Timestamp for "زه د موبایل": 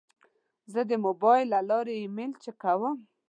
0.71-1.47